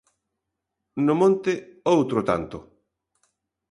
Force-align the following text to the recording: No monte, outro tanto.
No 1.05 1.13
monte, 1.21 1.53
outro 1.95 2.19
tanto. 2.29 2.57